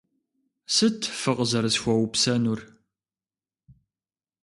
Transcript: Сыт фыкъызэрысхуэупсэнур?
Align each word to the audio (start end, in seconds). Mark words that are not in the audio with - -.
Сыт 0.75 0.99
фыкъызэрысхуэупсэнур? 1.19 2.59